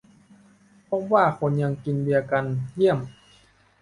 [0.87, 2.99] พบว่าคนก็ยังกินเบียร์กัน เยี่ยม!